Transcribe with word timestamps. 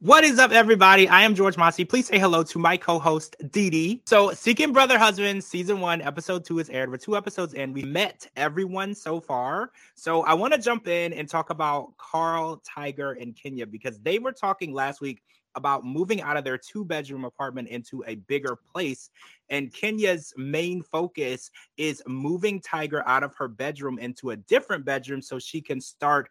What 0.00 0.22
is 0.22 0.38
up, 0.38 0.52
everybody? 0.52 1.08
I 1.08 1.22
am 1.22 1.34
George 1.34 1.56
Mossey. 1.56 1.84
Please 1.84 2.06
say 2.06 2.20
hello 2.20 2.44
to 2.44 2.58
my 2.60 2.76
co-host 2.76 3.34
Dee 3.50 4.00
So, 4.06 4.30
Seeking 4.30 4.72
Brother 4.72 4.96
Husband 4.96 5.42
season 5.42 5.80
one, 5.80 6.00
episode 6.02 6.44
two 6.44 6.60
is 6.60 6.70
aired. 6.70 6.88
We're 6.88 6.98
two 6.98 7.16
episodes 7.16 7.54
in. 7.54 7.72
We 7.72 7.82
met 7.82 8.24
everyone 8.36 8.94
so 8.94 9.20
far. 9.20 9.72
So, 9.96 10.22
I 10.22 10.34
want 10.34 10.54
to 10.54 10.60
jump 10.60 10.86
in 10.86 11.12
and 11.12 11.28
talk 11.28 11.50
about 11.50 11.96
Carl, 11.96 12.62
Tiger, 12.64 13.14
and 13.14 13.34
Kenya 13.34 13.66
because 13.66 13.98
they 13.98 14.20
were 14.20 14.30
talking 14.30 14.72
last 14.72 15.00
week 15.00 15.20
about 15.56 15.84
moving 15.84 16.22
out 16.22 16.36
of 16.36 16.44
their 16.44 16.58
two-bedroom 16.58 17.24
apartment 17.24 17.66
into 17.66 18.04
a 18.06 18.14
bigger 18.14 18.54
place. 18.54 19.10
And 19.50 19.74
Kenya's 19.74 20.32
main 20.36 20.80
focus 20.80 21.50
is 21.76 22.04
moving 22.06 22.60
Tiger 22.60 23.02
out 23.08 23.24
of 23.24 23.34
her 23.34 23.48
bedroom 23.48 23.98
into 23.98 24.30
a 24.30 24.36
different 24.36 24.84
bedroom 24.84 25.20
so 25.20 25.40
she 25.40 25.60
can 25.60 25.80
start 25.80 26.30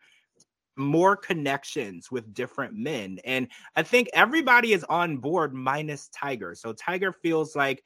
more 0.78 1.16
connections 1.16 2.12
with 2.12 2.34
different 2.34 2.76
men. 2.76 3.20
And 3.26 3.48
I 3.76 3.84
think 3.84 4.10
everybody 4.14 4.74
is 4.74 4.84
on 4.86 5.18
board 5.18 5.54
minus 5.54 6.10
Tiger. 6.10 6.56
So 6.56 6.74
Tiger 6.74 7.12
feels 7.12 7.56
like 7.56 7.84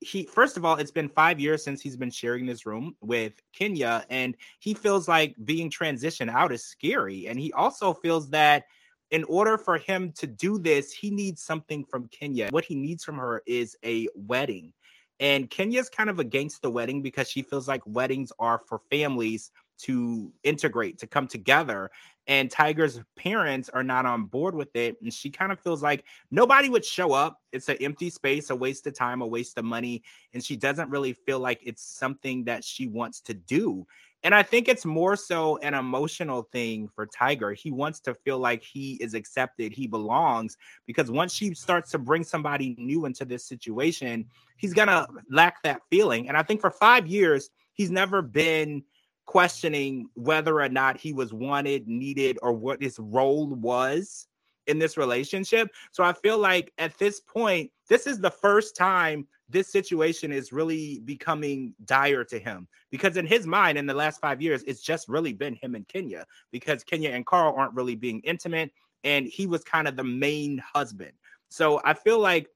he 0.00 0.24
first 0.24 0.56
of 0.56 0.64
all 0.64 0.76
it's 0.76 0.90
been 0.90 1.08
5 1.08 1.40
years 1.40 1.64
since 1.64 1.80
he's 1.80 1.96
been 1.96 2.10
sharing 2.10 2.44
this 2.44 2.66
room 2.66 2.94
with 3.00 3.32
Kenya 3.54 4.04
and 4.10 4.36
he 4.58 4.74
feels 4.74 5.08
like 5.08 5.34
being 5.44 5.70
transitioned 5.70 6.30
out 6.30 6.52
is 6.52 6.64
scary 6.64 7.26
and 7.28 7.38
he 7.38 7.52
also 7.52 7.94
feels 7.94 8.28
that 8.30 8.64
in 9.12 9.24
order 9.24 9.56
for 9.56 9.78
him 9.78 10.12
to 10.18 10.26
do 10.26 10.58
this 10.58 10.92
he 10.92 11.10
needs 11.10 11.42
something 11.42 11.84
from 11.84 12.08
Kenya. 12.08 12.48
What 12.50 12.64
he 12.64 12.74
needs 12.74 13.04
from 13.04 13.16
her 13.16 13.42
is 13.46 13.76
a 13.84 14.08
wedding. 14.14 14.72
And 15.20 15.48
Kenya's 15.48 15.88
kind 15.88 16.10
of 16.10 16.18
against 16.18 16.60
the 16.60 16.70
wedding 16.70 17.00
because 17.00 17.30
she 17.30 17.42
feels 17.42 17.68
like 17.68 17.80
weddings 17.86 18.32
are 18.38 18.60
for 18.68 18.80
families 18.90 19.52
to 19.78 20.32
integrate, 20.42 20.98
to 20.98 21.06
come 21.06 21.26
together. 21.26 21.90
And 22.26 22.50
Tiger's 22.50 23.00
parents 23.16 23.68
are 23.68 23.82
not 23.82 24.06
on 24.06 24.24
board 24.24 24.54
with 24.54 24.74
it. 24.74 24.96
And 25.02 25.12
she 25.12 25.30
kind 25.30 25.52
of 25.52 25.60
feels 25.60 25.82
like 25.82 26.04
nobody 26.30 26.70
would 26.70 26.84
show 26.84 27.12
up. 27.12 27.38
It's 27.52 27.68
an 27.68 27.76
empty 27.80 28.08
space, 28.08 28.50
a 28.50 28.56
waste 28.56 28.86
of 28.86 28.94
time, 28.94 29.20
a 29.20 29.26
waste 29.26 29.58
of 29.58 29.64
money. 29.64 30.02
And 30.32 30.42
she 30.42 30.56
doesn't 30.56 30.88
really 30.88 31.12
feel 31.12 31.38
like 31.38 31.60
it's 31.62 31.82
something 31.82 32.44
that 32.44 32.64
she 32.64 32.86
wants 32.86 33.20
to 33.22 33.34
do. 33.34 33.86
And 34.22 34.34
I 34.34 34.42
think 34.42 34.68
it's 34.68 34.86
more 34.86 35.16
so 35.16 35.58
an 35.58 35.74
emotional 35.74 36.48
thing 36.50 36.88
for 36.88 37.04
Tiger. 37.04 37.52
He 37.52 37.70
wants 37.70 38.00
to 38.00 38.14
feel 38.14 38.38
like 38.38 38.62
he 38.62 38.94
is 38.94 39.12
accepted, 39.12 39.72
he 39.72 39.86
belongs, 39.86 40.56
because 40.86 41.10
once 41.10 41.34
she 41.34 41.52
starts 41.52 41.90
to 41.90 41.98
bring 41.98 42.24
somebody 42.24 42.74
new 42.78 43.04
into 43.04 43.26
this 43.26 43.44
situation, 43.44 44.24
he's 44.56 44.72
going 44.72 44.88
to 44.88 45.06
lack 45.30 45.62
that 45.62 45.82
feeling. 45.90 46.28
And 46.28 46.38
I 46.38 46.42
think 46.42 46.62
for 46.62 46.70
five 46.70 47.06
years, 47.06 47.50
he's 47.74 47.90
never 47.90 48.22
been 48.22 48.82
questioning 49.26 50.06
whether 50.14 50.60
or 50.60 50.68
not 50.68 50.98
he 50.98 51.12
was 51.12 51.32
wanted, 51.32 51.88
needed, 51.88 52.38
or 52.42 52.52
what 52.52 52.82
his 52.82 52.98
role 52.98 53.48
was 53.48 54.26
in 54.66 54.78
this 54.78 54.96
relationship. 54.96 55.68
So 55.92 56.04
I 56.04 56.12
feel 56.12 56.38
like 56.38 56.72
at 56.78 56.96
this 56.98 57.20
point, 57.20 57.70
this 57.88 58.06
is 58.06 58.18
the 58.18 58.30
first 58.30 58.76
time 58.76 59.26
this 59.48 59.70
situation 59.70 60.32
is 60.32 60.52
really 60.52 61.00
becoming 61.04 61.74
dire 61.84 62.24
to 62.24 62.38
him 62.38 62.66
because 62.90 63.18
in 63.18 63.26
his 63.26 63.46
mind 63.46 63.76
in 63.76 63.86
the 63.86 63.92
last 63.92 64.20
5 64.20 64.40
years 64.40 64.62
it's 64.66 64.80
just 64.80 65.06
really 65.06 65.34
been 65.34 65.54
him 65.54 65.74
and 65.74 65.86
Kenya 65.86 66.24
because 66.50 66.82
Kenya 66.82 67.10
and 67.10 67.26
Carl 67.26 67.54
aren't 67.54 67.74
really 67.74 67.94
being 67.94 68.20
intimate 68.24 68.70
and 69.04 69.26
he 69.26 69.46
was 69.46 69.62
kind 69.62 69.86
of 69.86 69.96
the 69.96 70.04
main 70.04 70.62
husband. 70.74 71.12
So 71.50 71.80
I 71.84 71.92
feel 71.92 72.18
like 72.18 72.48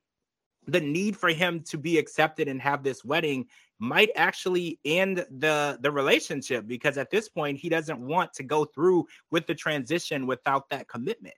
the 0.67 0.81
need 0.81 1.17
for 1.17 1.29
him 1.29 1.61
to 1.65 1.77
be 1.77 1.99
accepted 1.99 2.49
and 2.49 2.61
have 2.61 2.83
this 2.83 3.05
wedding 3.05 3.47
might 3.79 4.11
actually 4.17 4.79
end 4.85 5.25
the 5.39 5.79
the 5.81 5.91
relationship 5.91 6.67
because 6.67 6.99
at 6.99 7.11
this 7.11 7.29
point 7.29 7.59
he 7.59 7.69
doesn't 7.69 8.01
want 8.01 8.33
to 8.35 8.43
go 8.43 8.65
through 8.65 9.07
with 9.31 9.47
the 9.47 9.55
transition 9.55 10.27
without 10.27 10.69
that 10.69 10.89
commitment. 10.89 11.35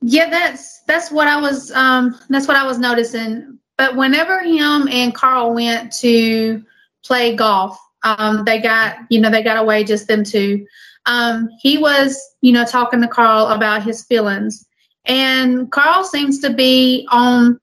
Yeah 0.00 0.30
that's 0.30 0.82
that's 0.82 1.10
what 1.10 1.28
i 1.28 1.40
was 1.40 1.70
um 1.72 2.18
that's 2.28 2.48
what 2.48 2.56
i 2.56 2.66
was 2.66 2.78
noticing. 2.78 3.58
But 3.76 3.96
whenever 3.96 4.40
him 4.40 4.88
and 4.88 5.14
carl 5.14 5.54
went 5.54 5.92
to 5.98 6.62
play 7.04 7.36
golf 7.36 7.78
um 8.02 8.44
they 8.44 8.60
got 8.60 8.96
you 9.10 9.20
know 9.20 9.30
they 9.30 9.42
got 9.42 9.58
away 9.58 9.84
just 9.84 10.08
them 10.08 10.24
two. 10.24 10.66
Um 11.04 11.48
he 11.60 11.76
was 11.76 12.18
you 12.40 12.52
know 12.52 12.64
talking 12.64 13.02
to 13.02 13.08
carl 13.08 13.48
about 13.48 13.82
his 13.82 14.04
feelings. 14.04 14.66
And 15.04 15.70
carl 15.70 16.04
seems 16.04 16.38
to 16.40 16.50
be 16.50 17.06
on 17.10 17.60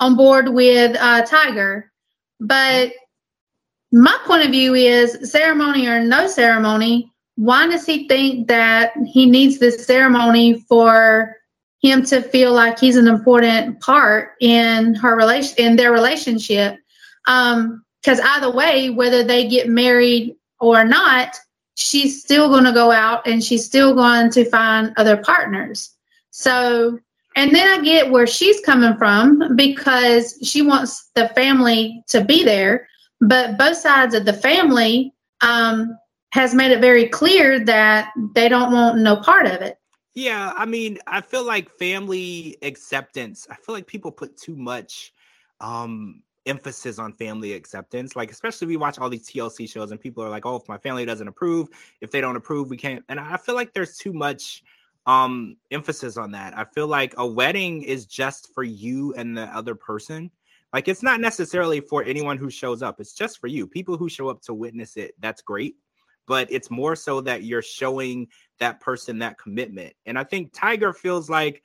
on 0.00 0.16
board 0.16 0.48
with 0.48 0.96
uh 0.98 1.22
tiger. 1.26 1.92
But 2.40 2.92
my 3.92 4.18
point 4.24 4.44
of 4.44 4.50
view 4.50 4.74
is 4.74 5.30
ceremony 5.30 5.86
or 5.86 6.02
no 6.02 6.26
ceremony, 6.26 7.12
why 7.36 7.66
does 7.66 7.86
he 7.86 8.08
think 8.08 8.48
that 8.48 8.92
he 9.06 9.26
needs 9.26 9.58
this 9.58 9.86
ceremony 9.86 10.60
for 10.60 11.36
him 11.82 12.04
to 12.06 12.22
feel 12.22 12.52
like 12.52 12.78
he's 12.78 12.96
an 12.96 13.08
important 13.08 13.80
part 13.80 14.32
in 14.40 14.94
her 14.94 15.16
relation 15.16 15.54
in 15.58 15.76
their 15.76 15.92
relationship? 15.92 16.78
Um, 17.26 17.84
because 18.02 18.20
either 18.20 18.50
way, 18.50 18.90
whether 18.90 19.22
they 19.22 19.46
get 19.46 19.68
married 19.68 20.34
or 20.58 20.84
not, 20.84 21.36
she's 21.76 22.20
still 22.20 22.48
going 22.48 22.64
to 22.64 22.72
go 22.72 22.90
out 22.90 23.26
and 23.26 23.44
she's 23.44 23.64
still 23.64 23.94
going 23.94 24.30
to 24.30 24.48
find 24.50 24.92
other 24.96 25.16
partners. 25.18 25.94
So, 26.30 26.98
and 27.36 27.54
then 27.54 27.80
I 27.80 27.82
get 27.82 28.10
where 28.10 28.26
she's 28.26 28.60
coming 28.60 28.96
from 28.96 29.54
because 29.56 30.36
she 30.42 30.62
wants 30.62 31.10
the 31.14 31.28
family 31.28 32.02
to 32.08 32.24
be 32.24 32.42
there 32.42 32.88
but 33.22 33.56
both 33.56 33.76
sides 33.76 34.14
of 34.14 34.24
the 34.24 34.32
family 34.32 35.14
um, 35.40 35.96
has 36.32 36.54
made 36.54 36.72
it 36.72 36.80
very 36.80 37.08
clear 37.08 37.64
that 37.64 38.10
they 38.34 38.48
don't 38.48 38.72
want 38.72 38.98
no 38.98 39.16
part 39.16 39.46
of 39.46 39.62
it. 39.62 39.78
Yeah, 40.14 40.52
I 40.54 40.66
mean, 40.66 40.98
I 41.06 41.20
feel 41.20 41.44
like 41.44 41.70
family 41.70 42.58
acceptance. 42.62 43.46
I 43.50 43.54
feel 43.54 43.74
like 43.74 43.86
people 43.86 44.12
put 44.12 44.36
too 44.36 44.56
much 44.56 45.12
um 45.60 46.22
emphasis 46.44 46.98
on 46.98 47.12
family 47.12 47.52
acceptance. 47.52 48.16
Like, 48.16 48.32
especially 48.32 48.66
we 48.66 48.76
watch 48.76 48.98
all 48.98 49.08
these 49.08 49.28
TLC 49.30 49.70
shows 49.70 49.92
and 49.92 50.00
people 50.00 50.24
are 50.24 50.28
like, 50.28 50.44
oh, 50.44 50.56
if 50.56 50.68
my 50.68 50.76
family 50.76 51.04
doesn't 51.04 51.28
approve, 51.28 51.68
if 52.00 52.10
they 52.10 52.20
don't 52.20 52.34
approve, 52.34 52.68
we 52.68 52.76
can't. 52.76 53.04
And 53.08 53.20
I 53.20 53.36
feel 53.36 53.54
like 53.54 53.72
there's 53.72 53.96
too 53.96 54.12
much 54.12 54.62
um 55.06 55.56
emphasis 55.70 56.16
on 56.16 56.32
that. 56.32 56.58
I 56.58 56.64
feel 56.64 56.88
like 56.88 57.14
a 57.16 57.26
wedding 57.26 57.82
is 57.82 58.04
just 58.06 58.52
for 58.52 58.64
you 58.64 59.14
and 59.14 59.36
the 59.36 59.44
other 59.44 59.76
person. 59.76 60.30
Like 60.72 60.88
it's 60.88 61.02
not 61.02 61.20
necessarily 61.20 61.80
for 61.80 62.02
anyone 62.02 62.38
who 62.38 62.50
shows 62.50 62.82
up. 62.82 63.00
It's 63.00 63.14
just 63.14 63.38
for 63.40 63.46
you. 63.46 63.66
People 63.66 63.96
who 63.96 64.08
show 64.08 64.28
up 64.28 64.42
to 64.42 64.54
witness 64.54 64.96
it, 64.96 65.14
that's 65.20 65.42
great. 65.42 65.76
But 66.26 66.48
it's 66.50 66.70
more 66.70 66.96
so 66.96 67.20
that 67.22 67.42
you're 67.42 67.62
showing 67.62 68.28
that 68.58 68.80
person 68.80 69.18
that 69.18 69.38
commitment. 69.38 69.92
And 70.06 70.18
I 70.18 70.24
think 70.24 70.52
Tiger 70.52 70.92
feels 70.92 71.28
like 71.28 71.62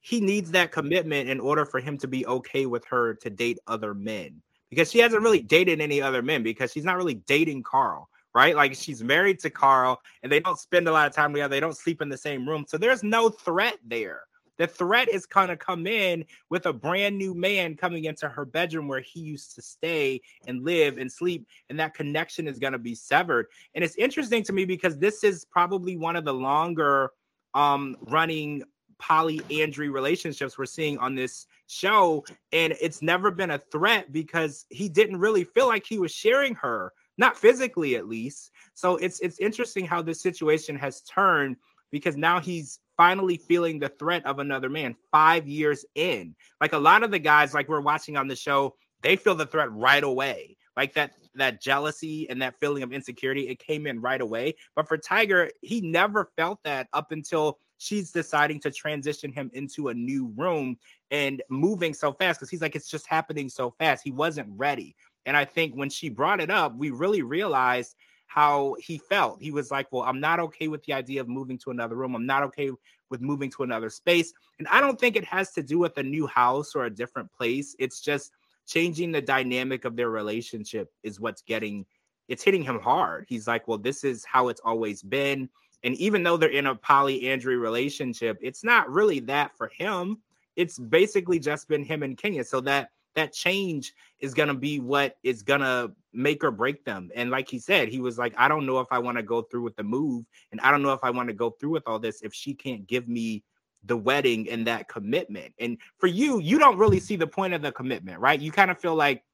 he 0.00 0.20
needs 0.20 0.50
that 0.50 0.72
commitment 0.72 1.28
in 1.28 1.40
order 1.40 1.64
for 1.64 1.78
him 1.80 1.96
to 1.98 2.08
be 2.08 2.26
okay 2.26 2.66
with 2.66 2.84
her 2.86 3.14
to 3.14 3.30
date 3.30 3.58
other 3.66 3.94
men 3.94 4.42
because 4.70 4.90
she 4.90 4.98
hasn't 4.98 5.22
really 5.22 5.42
dated 5.42 5.80
any 5.80 6.00
other 6.00 6.22
men 6.22 6.42
because 6.42 6.72
she's 6.72 6.84
not 6.84 6.96
really 6.96 7.14
dating 7.14 7.62
Carl, 7.62 8.08
right? 8.34 8.56
Like 8.56 8.74
she's 8.74 9.02
married 9.02 9.38
to 9.40 9.50
Carl 9.50 10.00
and 10.22 10.32
they 10.32 10.40
don't 10.40 10.58
spend 10.58 10.88
a 10.88 10.92
lot 10.92 11.06
of 11.06 11.14
time 11.14 11.32
together. 11.32 11.54
They 11.54 11.60
don't 11.60 11.76
sleep 11.76 12.00
in 12.00 12.08
the 12.08 12.16
same 12.16 12.48
room. 12.48 12.64
So 12.66 12.78
there's 12.78 13.02
no 13.02 13.28
threat 13.28 13.76
there. 13.86 14.22
The 14.60 14.66
threat 14.66 15.08
is 15.08 15.24
going 15.24 15.48
to 15.48 15.56
come 15.56 15.86
in 15.86 16.26
with 16.50 16.66
a 16.66 16.72
brand 16.74 17.16
new 17.16 17.32
man 17.32 17.76
coming 17.76 18.04
into 18.04 18.28
her 18.28 18.44
bedroom 18.44 18.88
where 18.88 19.00
he 19.00 19.18
used 19.18 19.54
to 19.54 19.62
stay 19.62 20.20
and 20.46 20.62
live 20.62 20.98
and 20.98 21.10
sleep, 21.10 21.48
and 21.70 21.80
that 21.80 21.94
connection 21.94 22.46
is 22.46 22.58
going 22.58 22.74
to 22.74 22.78
be 22.78 22.94
severed. 22.94 23.46
And 23.74 23.82
it's 23.82 23.96
interesting 23.96 24.42
to 24.42 24.52
me 24.52 24.66
because 24.66 24.98
this 24.98 25.24
is 25.24 25.46
probably 25.46 25.96
one 25.96 26.14
of 26.14 26.26
the 26.26 26.34
longer 26.34 27.12
um, 27.54 27.96
running 28.02 28.62
polyandry 28.98 29.88
relationships 29.88 30.58
we're 30.58 30.66
seeing 30.66 30.98
on 30.98 31.14
this 31.14 31.46
show 31.66 32.22
and 32.52 32.74
it's 32.82 33.00
never 33.00 33.30
been 33.30 33.52
a 33.52 33.58
threat 33.58 34.12
because 34.12 34.66
he 34.68 34.90
didn't 34.90 35.16
really 35.16 35.42
feel 35.42 35.68
like 35.68 35.86
he 35.86 35.98
was 35.98 36.12
sharing 36.12 36.54
her 36.54 36.92
not 37.16 37.34
physically 37.34 37.96
at 37.96 38.06
least 38.06 38.50
so 38.74 38.96
it's 38.96 39.18
it's 39.20 39.38
interesting 39.38 39.86
how 39.86 40.02
this 40.02 40.20
situation 40.20 40.76
has 40.76 41.00
turned 41.00 41.56
because 41.90 42.14
now 42.18 42.38
he's 42.38 42.80
finally 43.00 43.38
feeling 43.38 43.78
the 43.78 43.88
threat 43.88 44.26
of 44.26 44.40
another 44.40 44.68
man 44.68 44.94
five 45.10 45.48
years 45.48 45.86
in. 45.94 46.34
Like 46.60 46.74
a 46.74 46.78
lot 46.78 47.02
of 47.02 47.10
the 47.10 47.18
guys, 47.18 47.54
like 47.54 47.66
we're 47.66 47.80
watching 47.80 48.18
on 48.18 48.28
the 48.28 48.36
show, 48.36 48.74
they 49.00 49.16
feel 49.16 49.34
the 49.34 49.46
threat 49.46 49.72
right 49.72 50.04
away. 50.04 50.58
Like 50.76 50.92
that 50.92 51.12
that 51.34 51.62
jealousy 51.62 52.28
and 52.28 52.42
that 52.42 52.60
feeling 52.60 52.82
of 52.82 52.92
insecurity, 52.92 53.48
it 53.48 53.58
came 53.58 53.86
in 53.86 54.02
right 54.02 54.20
away. 54.20 54.54
But 54.76 54.86
for 54.86 54.98
Tiger, 54.98 55.50
he 55.62 55.80
never 55.80 56.30
felt 56.36 56.58
that 56.64 56.88
up 56.92 57.10
until 57.10 57.58
she's 57.78 58.12
deciding 58.12 58.60
to 58.60 58.70
transition 58.70 59.32
him 59.32 59.50
into 59.54 59.88
a 59.88 59.94
new 59.94 60.30
room 60.36 60.76
and 61.10 61.42
moving 61.48 61.94
so 61.94 62.12
fast 62.12 62.38
because 62.38 62.50
he's 62.50 62.60
like, 62.60 62.76
it's 62.76 62.90
just 62.90 63.06
happening 63.06 63.48
so 63.48 63.74
fast. 63.78 64.04
He 64.04 64.10
wasn't 64.10 64.50
ready. 64.58 64.94
And 65.24 65.38
I 65.38 65.46
think 65.46 65.72
when 65.74 65.88
she 65.88 66.10
brought 66.10 66.42
it 66.42 66.50
up, 66.50 66.76
we 66.76 66.90
really 66.90 67.22
realized 67.22 67.96
how 68.30 68.76
he 68.78 68.96
felt. 68.96 69.42
He 69.42 69.50
was 69.50 69.72
like, 69.72 69.88
Well, 69.90 70.04
I'm 70.04 70.20
not 70.20 70.38
okay 70.38 70.68
with 70.68 70.84
the 70.84 70.92
idea 70.92 71.20
of 71.20 71.28
moving 71.28 71.58
to 71.58 71.72
another 71.72 71.96
room. 71.96 72.14
I'm 72.14 72.26
not 72.26 72.44
okay 72.44 72.70
with 73.10 73.20
moving 73.20 73.50
to 73.50 73.64
another 73.64 73.90
space. 73.90 74.32
And 74.60 74.68
I 74.68 74.80
don't 74.80 75.00
think 75.00 75.16
it 75.16 75.24
has 75.24 75.50
to 75.54 75.64
do 75.64 75.80
with 75.80 75.98
a 75.98 76.02
new 76.04 76.28
house 76.28 76.76
or 76.76 76.84
a 76.84 76.90
different 76.90 77.32
place. 77.32 77.74
It's 77.80 78.00
just 78.00 78.30
changing 78.68 79.10
the 79.10 79.20
dynamic 79.20 79.84
of 79.84 79.96
their 79.96 80.10
relationship 80.10 80.92
is 81.02 81.18
what's 81.18 81.42
getting 81.42 81.84
it's 82.28 82.44
hitting 82.44 82.62
him 82.62 82.78
hard. 82.78 83.26
He's 83.28 83.48
like, 83.48 83.66
Well, 83.66 83.78
this 83.78 84.04
is 84.04 84.24
how 84.24 84.46
it's 84.46 84.60
always 84.64 85.02
been. 85.02 85.48
And 85.82 85.96
even 85.96 86.22
though 86.22 86.36
they're 86.36 86.50
in 86.50 86.68
a 86.68 86.76
polyandry 86.76 87.56
relationship, 87.56 88.38
it's 88.40 88.62
not 88.62 88.88
really 88.88 89.18
that 89.20 89.56
for 89.56 89.72
him. 89.76 90.18
It's 90.54 90.78
basically 90.78 91.40
just 91.40 91.66
been 91.66 91.82
him 91.82 92.04
and 92.04 92.16
Kenya. 92.16 92.44
So 92.44 92.60
that 92.60 92.90
that 93.14 93.32
change 93.32 93.94
is 94.20 94.34
going 94.34 94.48
to 94.48 94.54
be 94.54 94.80
what 94.80 95.16
is 95.22 95.42
going 95.42 95.60
to 95.60 95.92
make 96.12 96.44
or 96.44 96.50
break 96.50 96.84
them. 96.84 97.10
And 97.14 97.30
like 97.30 97.48
he 97.48 97.58
said, 97.58 97.88
he 97.88 98.00
was 98.00 98.18
like, 98.18 98.34
I 98.36 98.48
don't 98.48 98.66
know 98.66 98.80
if 98.80 98.88
I 98.90 98.98
want 98.98 99.16
to 99.16 99.22
go 99.22 99.42
through 99.42 99.62
with 99.62 99.76
the 99.76 99.82
move. 99.82 100.24
And 100.52 100.60
I 100.60 100.70
don't 100.70 100.82
know 100.82 100.92
if 100.92 101.00
I 101.02 101.10
want 101.10 101.28
to 101.28 101.34
go 101.34 101.50
through 101.50 101.70
with 101.70 101.84
all 101.86 101.98
this 101.98 102.22
if 102.22 102.34
she 102.34 102.54
can't 102.54 102.86
give 102.86 103.08
me 103.08 103.42
the 103.84 103.96
wedding 103.96 104.48
and 104.50 104.66
that 104.66 104.88
commitment. 104.88 105.54
And 105.58 105.78
for 105.98 106.06
you, 106.06 106.40
you 106.40 106.58
don't 106.58 106.78
really 106.78 107.00
see 107.00 107.16
the 107.16 107.26
point 107.26 107.54
of 107.54 107.62
the 107.62 107.72
commitment, 107.72 108.20
right? 108.20 108.38
You 108.38 108.52
kind 108.52 108.70
of 108.70 108.78
feel 108.78 108.94
like 108.94 109.24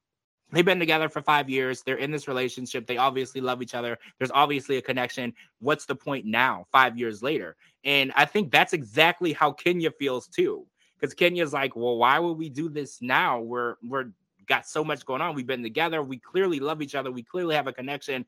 they've 0.52 0.64
been 0.64 0.78
together 0.78 1.08
for 1.08 1.20
five 1.20 1.50
years. 1.50 1.82
They're 1.82 1.96
in 1.96 2.12
this 2.12 2.28
relationship. 2.28 2.86
They 2.86 2.96
obviously 2.96 3.40
love 3.40 3.62
each 3.62 3.74
other. 3.74 3.98
There's 4.18 4.30
obviously 4.32 4.76
a 4.76 4.82
connection. 4.82 5.32
What's 5.58 5.86
the 5.86 5.96
point 5.96 6.26
now, 6.26 6.66
five 6.70 6.96
years 6.96 7.22
later? 7.22 7.56
And 7.84 8.12
I 8.14 8.24
think 8.24 8.52
that's 8.52 8.72
exactly 8.72 9.32
how 9.32 9.50
Kenya 9.50 9.90
feels 9.90 10.28
too. 10.28 10.66
Because 10.98 11.14
Kenya's 11.14 11.52
like, 11.52 11.76
well, 11.76 11.96
why 11.96 12.18
would 12.18 12.38
we 12.38 12.48
do 12.48 12.68
this 12.68 13.00
now? 13.02 13.40
We're 13.40 13.76
we're 13.82 14.10
got 14.46 14.66
so 14.66 14.84
much 14.84 15.04
going 15.04 15.20
on. 15.20 15.34
We've 15.34 15.46
been 15.46 15.62
together. 15.62 16.02
We 16.02 16.18
clearly 16.18 16.60
love 16.60 16.80
each 16.80 16.94
other. 16.94 17.10
We 17.10 17.22
clearly 17.22 17.54
have 17.54 17.66
a 17.66 17.72
connection 17.72 18.24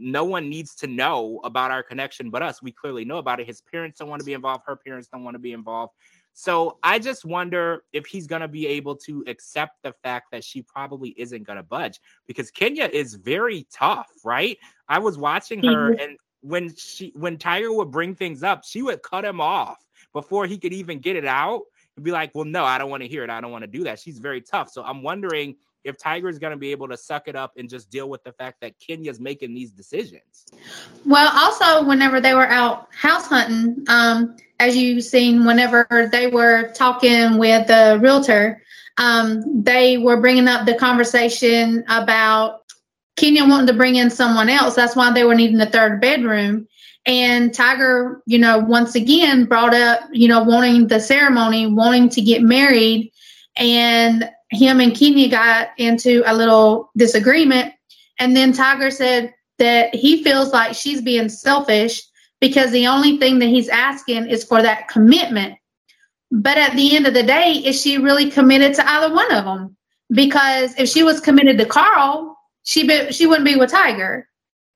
no 0.00 0.24
one 0.24 0.48
needs 0.48 0.74
to 0.74 0.86
know 0.86 1.40
about 1.44 1.70
our 1.70 1.82
connection 1.82 2.30
but 2.30 2.42
us. 2.42 2.62
We 2.62 2.72
clearly 2.72 3.04
know 3.04 3.18
about 3.18 3.38
it. 3.38 3.46
His 3.46 3.60
parents 3.60 3.98
don't 3.98 4.08
want 4.08 4.20
to 4.20 4.26
be 4.26 4.32
involved. 4.32 4.64
Her 4.66 4.74
parents 4.74 5.08
don't 5.08 5.22
want 5.22 5.34
to 5.34 5.38
be 5.38 5.52
involved. 5.52 5.92
So 6.32 6.78
I 6.82 6.98
just 6.98 7.24
wonder 7.24 7.84
if 7.92 8.06
he's 8.06 8.26
going 8.26 8.40
to 8.40 8.48
be 8.48 8.66
able 8.66 8.96
to 8.96 9.22
accept 9.26 9.82
the 9.82 9.92
fact 10.02 10.30
that 10.32 10.42
she 10.42 10.62
probably 10.62 11.10
isn't 11.18 11.42
going 11.42 11.58
to 11.58 11.62
budge 11.62 12.00
because 12.26 12.50
Kenya 12.50 12.88
is 12.90 13.14
very 13.14 13.66
tough, 13.70 14.08
right? 14.24 14.56
I 14.88 14.98
was 15.00 15.18
watching 15.18 15.62
her 15.64 15.90
mm-hmm. 15.90 16.00
and 16.00 16.18
when 16.40 16.74
she 16.74 17.12
when 17.14 17.36
Tiger 17.36 17.72
would 17.72 17.90
bring 17.90 18.14
things 18.14 18.42
up, 18.42 18.64
she 18.64 18.80
would 18.80 19.02
cut 19.02 19.26
him 19.26 19.40
off 19.40 19.84
before 20.14 20.46
he 20.46 20.56
could 20.56 20.72
even 20.72 20.98
get 20.98 21.16
it 21.16 21.26
out 21.26 21.62
and 22.00 22.04
be 22.04 22.12
like, 22.12 22.34
"Well, 22.34 22.46
no, 22.46 22.64
I 22.64 22.78
don't 22.78 22.90
want 22.90 23.02
to 23.02 23.08
hear 23.08 23.22
it. 23.22 23.30
I 23.30 23.40
don't 23.40 23.52
want 23.52 23.62
to 23.62 23.68
do 23.68 23.84
that." 23.84 23.98
She's 23.98 24.18
very 24.18 24.40
tough. 24.40 24.70
So 24.70 24.82
I'm 24.82 25.02
wondering 25.02 25.56
if 25.84 25.98
Tiger 25.98 26.28
is 26.28 26.38
going 26.38 26.52
to 26.52 26.56
be 26.56 26.72
able 26.72 26.88
to 26.88 26.96
suck 26.96 27.28
it 27.28 27.36
up 27.36 27.52
and 27.56 27.68
just 27.68 27.90
deal 27.90 28.08
with 28.08 28.24
the 28.24 28.32
fact 28.32 28.60
that 28.62 28.78
Kenya's 28.78 29.20
making 29.20 29.54
these 29.54 29.72
decisions. 29.72 30.46
Well, 31.06 31.30
also 31.34 31.86
whenever 31.86 32.20
they 32.20 32.34
were 32.34 32.48
out 32.48 32.88
house 32.94 33.26
hunting, 33.26 33.84
um, 33.88 34.36
as 34.58 34.76
you've 34.76 35.04
seen, 35.04 35.44
whenever 35.44 36.08
they 36.12 36.26
were 36.26 36.72
talking 36.74 37.38
with 37.38 37.66
the 37.66 37.98
realtor, 38.02 38.62
um, 38.98 39.62
they 39.62 39.98
were 39.98 40.20
bringing 40.20 40.48
up 40.48 40.66
the 40.66 40.74
conversation 40.74 41.84
about 41.88 42.62
Kenya 43.16 43.44
wanting 43.44 43.66
to 43.66 43.74
bring 43.74 43.96
in 43.96 44.10
someone 44.10 44.48
else. 44.48 44.74
That's 44.74 44.96
why 44.96 45.12
they 45.12 45.24
were 45.24 45.34
needing 45.34 45.58
the 45.58 45.66
third 45.66 46.00
bedroom. 46.00 46.66
And 47.06 47.54
Tiger, 47.54 48.22
you 48.26 48.38
know, 48.38 48.58
once 48.58 48.94
again 48.94 49.46
brought 49.46 49.74
up, 49.74 50.00
you 50.12 50.28
know, 50.28 50.42
wanting 50.42 50.88
the 50.88 51.00
ceremony, 51.00 51.66
wanting 51.66 52.08
to 52.10 52.20
get 52.20 52.42
married. 52.42 53.10
And 53.56 54.30
him 54.50 54.80
and 54.80 54.94
Kenya 54.94 55.28
got 55.28 55.68
into 55.78 56.22
a 56.26 56.34
little 56.34 56.90
disagreement. 56.96 57.72
And 58.18 58.36
then 58.36 58.52
Tiger 58.52 58.90
said 58.90 59.32
that 59.58 59.94
he 59.94 60.22
feels 60.22 60.52
like 60.52 60.74
she's 60.74 61.00
being 61.00 61.28
selfish 61.28 62.02
because 62.40 62.70
the 62.70 62.86
only 62.86 63.18
thing 63.18 63.38
that 63.38 63.48
he's 63.48 63.68
asking 63.68 64.28
is 64.28 64.44
for 64.44 64.62
that 64.62 64.88
commitment. 64.88 65.56
But 66.30 66.58
at 66.58 66.76
the 66.76 66.96
end 66.96 67.06
of 67.06 67.14
the 67.14 67.22
day, 67.22 67.54
is 67.54 67.80
she 67.80 67.98
really 67.98 68.30
committed 68.30 68.74
to 68.74 68.88
either 68.88 69.14
one 69.14 69.32
of 69.32 69.44
them? 69.44 69.76
Because 70.12 70.74
if 70.78 70.88
she 70.88 71.02
was 71.02 71.20
committed 71.20 71.58
to 71.58 71.66
Carl, 71.66 72.36
she 72.64 72.86
be, 72.86 73.12
she 73.12 73.26
wouldn't 73.26 73.44
be 73.44 73.56
with 73.56 73.70
Tiger. 73.70 74.28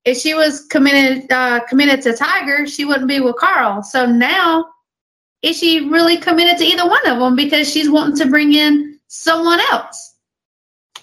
If 0.05 0.19
she 0.19 0.35
was 0.35 0.67
committed 0.67 1.31
uh, 1.33 1.61
committed 1.67 2.03
to 2.03 2.15
Tiger, 2.15 2.67
she 2.67 2.85
wouldn't 2.85 3.09
be 3.09 3.21
with 3.21 3.37
Carl. 3.37 3.83
So 3.83 4.05
now, 4.05 4.67
is 5.43 5.59
she 5.59 5.89
really 5.89 6.17
committed 6.17 6.59
to 6.59 6.65
either 6.65 6.87
one 6.87 7.07
of 7.07 7.19
them? 7.19 7.37
Because 7.37 7.71
she's 7.71 7.91
wanting 7.91 8.17
to 8.17 8.27
bring 8.27 8.55
in 8.55 8.99
someone 9.09 9.61
else. 9.71 10.14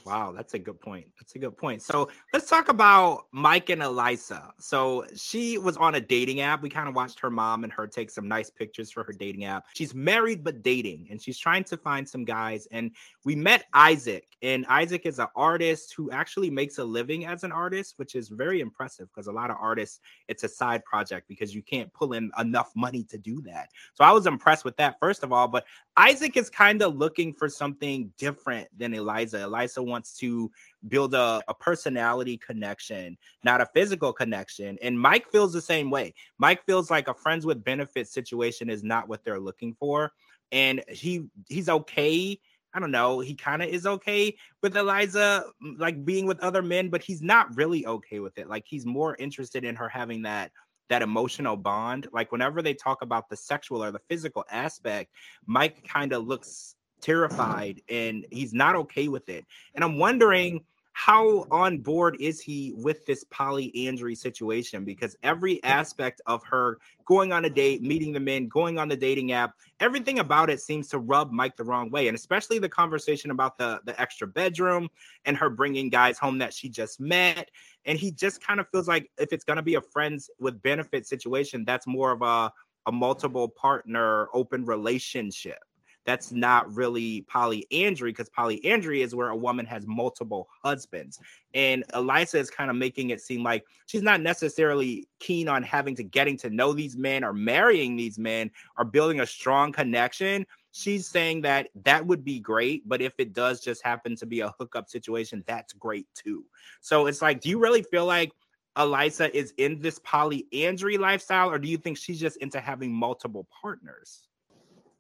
Wow, 0.06 0.34
that's 0.36 0.54
a 0.54 0.60
good 0.60 0.80
point. 0.80 1.08
That's 1.20 1.36
a 1.36 1.40
good 1.40 1.58
point. 1.58 1.82
So 1.82 2.10
let's 2.34 2.50
talk 2.50 2.70
about 2.70 3.26
Mike 3.32 3.70
and 3.70 3.84
Eliza. 3.84 4.54
So 4.60 5.06
she 5.16 5.58
was 5.58 5.78
on 5.78 5.96
a 5.96 6.02
dating 6.02 6.42
app. 6.42 6.62
We 6.62 6.70
kind 6.70 6.90
of 6.90 6.96
watched 6.96 7.20
her 7.20 7.30
mom 7.30 7.64
and 7.64 7.72
her 7.74 7.88
take 7.88 8.10
some 8.10 8.28
nice 8.28 8.50
pictures 8.50 8.92
for 8.92 9.04
her 9.04 9.14
dating 9.14 9.46
app. 9.46 9.66
She's 9.76 9.94
married 9.94 10.44
but 10.44 10.64
dating, 10.64 11.08
and 11.12 11.22
she's 11.22 11.38
trying 11.38 11.64
to 11.66 11.78
find 11.78 12.08
some 12.08 12.26
guys. 12.26 12.68
And 12.72 12.92
we 13.26 13.36
met 13.36 13.66
Isaac, 13.74 14.28
and 14.42 14.66
Isaac 14.68 15.06
is 15.06 15.20
an 15.20 15.28
artist 15.36 15.94
who 15.96 16.10
actually 16.10 16.50
makes 16.50 16.80
a 16.80 16.84
living 16.84 17.26
as 17.26 17.44
an 17.44 17.52
artist, 17.52 17.94
which 17.98 18.16
is 18.16 18.30
very 18.30 18.60
impressive 18.60 19.08
because 19.14 19.28
a 19.28 19.32
lot 19.32 19.52
of 19.52 19.58
artists, 19.60 20.00
it's 20.28 20.44
a 20.44 20.50
side 20.50 20.84
project 20.84 21.28
because 21.28 21.54
you 21.54 21.62
can't 21.62 21.94
pull 21.94 22.14
in 22.14 22.32
enough 22.40 22.72
money 22.76 23.04
to 23.04 23.18
do 23.18 23.42
that. 23.42 23.70
So 23.94 24.04
I 24.04 24.12
was 24.12 24.26
impressed 24.26 24.66
with 24.66 24.78
that, 24.78 24.98
first 25.00 25.24
of 25.24 25.32
all. 25.32 25.48
But 25.48 25.66
Isaac 25.96 26.38
is 26.38 26.50
kind 26.50 26.82
of 26.82 26.96
looking 26.96 27.34
for 27.34 27.50
something 27.50 28.12
different 28.18 28.68
than 28.78 28.94
Eliza. 28.94 29.44
Eliza 29.44 29.84
wants 29.92 30.14
to 30.14 30.50
build 30.88 31.14
a, 31.14 31.44
a 31.48 31.54
personality 31.54 32.38
connection, 32.38 33.18
not 33.44 33.62
a 33.62 33.68
physical 33.68 34.12
connection. 34.12 34.78
And 34.82 35.00
Mike 35.00 35.30
feels 35.32 35.54
the 35.54 35.62
same 35.62 35.92
way. 35.92 36.14
Mike 36.40 36.66
feels 36.66 36.90
like 36.90 37.08
a 37.08 37.14
friends 37.14 37.46
with 37.46 37.64
benefits 37.64 38.12
situation 38.12 38.70
is 38.70 38.84
not 38.84 39.08
what 39.08 39.24
they're 39.24 39.40
looking 39.40 39.76
for. 39.76 40.12
And 40.52 40.84
he 40.90 41.28
he's 41.48 41.70
okay. 41.70 42.40
I 42.74 42.80
don't 42.80 42.92
know. 42.92 43.20
He 43.20 43.36
kind 43.36 43.62
of 43.62 43.70
is 43.70 43.86
okay 43.86 44.36
with 44.64 44.78
Eliza, 44.78 45.46
mm, 45.64 45.78
like 45.80 46.06
being 46.06 46.26
with 46.26 46.40
other 46.40 46.62
men, 46.62 46.90
but 46.90 47.04
he's 47.04 47.22
not 47.22 47.56
really 47.56 47.86
okay 47.86 48.20
with 48.20 48.38
it. 48.38 48.50
Like 48.50 48.64
he's 48.66 48.86
more 48.86 49.16
interested 49.20 49.64
in 49.64 49.76
her 49.76 49.90
having 49.90 50.24
that 50.24 50.52
that 50.90 51.02
emotional 51.02 51.56
bond. 51.56 52.08
Like 52.12 52.32
whenever 52.32 52.62
they 52.62 52.74
talk 52.74 53.02
about 53.02 53.30
the 53.30 53.38
sexual 53.38 53.84
or 53.84 53.92
the 53.92 54.02
physical 54.10 54.44
aspect, 54.52 55.12
Mike 55.46 55.88
kind 55.88 56.12
of 56.12 56.28
looks 56.28 56.76
terrified 57.02 57.82
and 57.90 58.26
he's 58.32 58.54
not 58.54 58.76
okay 58.76 59.08
with 59.08 59.30
it. 59.30 59.46
And 59.76 59.84
I'm 59.84 59.98
wondering 59.98 60.64
how 60.94 61.48
on 61.52 61.78
board 61.80 62.18
is 62.20 62.42
he 62.42 62.74
with 62.76 63.06
this 63.06 63.24
polyandry 63.26 64.14
situation? 64.14 64.84
Because 64.84 65.16
every 65.24 65.64
aspect 65.64 66.22
of 66.26 66.44
her 66.44 66.80
going 67.06 67.32
on 67.32 67.46
a 67.46 67.50
date, 67.50 67.82
meeting 67.82 68.12
the 68.12 68.20
men, 68.20 68.48
going 68.48 68.78
on 68.78 68.90
the 68.90 68.96
dating 68.96 69.32
app, 69.32 69.56
everything 69.80 70.20
about 70.20 70.50
it 70.50 70.60
seems 70.60 70.90
to 70.90 71.00
rub 71.00 71.32
Mike 71.32 71.56
the 71.56 71.64
wrong 71.64 71.90
way. 71.90 72.08
And 72.08 72.16
especially 72.16 72.60
the 72.60 72.70
conversation 72.70 73.32
about 73.32 73.58
the, 73.58 73.80
the 73.86 74.00
extra 74.00 74.28
bedroom 74.28 74.90
and 75.26 75.38
her 75.38 75.50
bringing 75.50 75.90
guys 75.90 76.20
home 76.20 76.38
that 76.40 76.54
she 76.54 76.70
just 76.70 77.00
met. 77.00 77.50
And 77.86 77.98
he 77.98 78.12
just 78.12 78.46
kind 78.46 78.60
of 78.60 78.68
feels 78.70 78.88
like 78.88 79.10
if 79.18 79.32
it's 79.32 79.46
going 79.46 79.58
to 79.58 79.64
be 79.64 79.76
a 79.76 79.82
friends 79.82 80.30
with 80.40 80.62
benefit 80.62 81.08
situation, 81.08 81.64
that's 81.66 81.88
more 81.88 82.12
of 82.12 82.22
a, 82.22 82.52
a 82.86 82.92
multiple 82.92 83.48
partner 83.48 84.28
open 84.34 84.66
relationship 84.66 85.64
that's 86.06 86.32
not 86.32 86.74
really 86.76 87.22
polyandry 87.22 88.12
because 88.12 88.30
polyandry 88.30 89.02
is 89.02 89.14
where 89.14 89.30
a 89.30 89.36
woman 89.36 89.66
has 89.66 89.86
multiple 89.86 90.48
husbands. 90.64 91.20
And 91.54 91.84
Eliza 91.94 92.40
is 92.40 92.50
kind 92.50 92.70
of 92.70 92.76
making 92.76 93.12
it 93.12 93.22
seem 93.22 93.44
like 93.44 93.66
she's 93.86 94.02
not 94.02 94.22
necessarily 94.22 95.08
keen 95.20 95.48
on 95.48 95.64
having 95.64 95.96
to 95.96 96.04
getting 96.04 96.38
to 96.38 96.50
know 96.50 96.74
these 96.74 96.98
men 96.98 97.24
or 97.24 97.34
marrying 97.34 97.96
these 97.96 98.18
men 98.18 98.50
or 98.78 98.86
building 98.86 99.20
a 99.20 99.26
strong 99.26 99.72
connection. 99.72 100.46
She's 100.72 101.08
saying 101.08 101.42
that 101.42 101.70
that 101.84 102.06
would 102.06 102.24
be 102.24 102.40
great, 102.40 102.88
but 102.88 103.02
if 103.02 103.14
it 103.18 103.34
does 103.34 103.60
just 103.60 103.84
happen 103.84 104.16
to 104.16 104.26
be 104.26 104.40
a 104.40 104.54
hookup 104.58 104.90
situation, 104.90 105.44
that's 105.46 105.74
great 105.74 106.08
too. 106.16 106.46
So 106.80 107.08
it's 107.08 107.22
like, 107.22 107.42
do 107.42 107.50
you 107.50 107.60
really 107.60 107.84
feel 107.84 108.06
like 108.06 108.32
Eliza 108.78 109.36
is 109.36 109.54
in 109.58 109.82
this 109.82 110.00
polyandry 110.00 110.98
lifestyle, 110.98 111.52
or 111.52 111.60
do 111.60 111.68
you 111.68 111.78
think 111.78 111.98
she's 111.98 112.20
just 112.20 112.38
into 112.38 112.62
having 112.62 112.94
multiple 112.94 113.46
partners? 113.62 114.30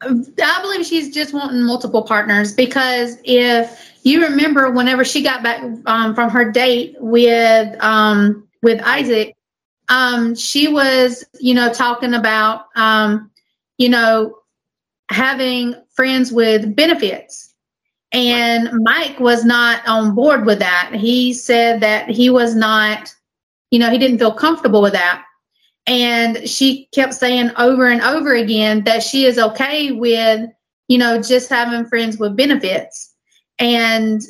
I 0.01 0.59
believe 0.61 0.85
she's 0.85 1.13
just 1.13 1.33
wanting 1.33 1.61
multiple 1.61 2.01
partners 2.01 2.53
because 2.53 3.17
if 3.23 3.91
you 4.03 4.23
remember, 4.23 4.71
whenever 4.71 5.05
she 5.05 5.21
got 5.21 5.43
back 5.43 5.61
um, 5.85 6.15
from 6.15 6.29
her 6.29 6.51
date 6.51 6.95
with 6.99 7.75
um, 7.83 8.47
with 8.63 8.81
Isaac, 8.81 9.35
um, 9.89 10.33
she 10.33 10.67
was, 10.67 11.23
you 11.39 11.53
know, 11.53 11.71
talking 11.71 12.13
about, 12.13 12.65
um, 12.75 13.29
you 13.77 13.89
know, 13.89 14.37
having 15.09 15.75
friends 15.93 16.31
with 16.31 16.75
benefits, 16.75 17.53
and 18.11 18.69
Mike 18.83 19.19
was 19.19 19.45
not 19.45 19.87
on 19.87 20.15
board 20.15 20.45
with 20.45 20.59
that. 20.59 20.91
He 20.95 21.33
said 21.33 21.79
that 21.81 22.09
he 22.09 22.29
was 22.29 22.55
not, 22.55 23.13
you 23.69 23.79
know, 23.79 23.89
he 23.91 23.99
didn't 23.99 24.17
feel 24.17 24.33
comfortable 24.33 24.81
with 24.81 24.93
that. 24.93 25.23
And 25.87 26.47
she 26.47 26.87
kept 26.93 27.13
saying 27.13 27.51
over 27.57 27.87
and 27.87 28.01
over 28.01 28.33
again 28.33 28.83
that 28.83 29.03
she 29.03 29.25
is 29.25 29.39
okay 29.39 29.91
with, 29.91 30.49
you 30.87 30.97
know, 30.97 31.21
just 31.21 31.49
having 31.49 31.85
friends 31.85 32.17
with 32.17 32.35
benefits. 32.35 33.13
And 33.59 34.21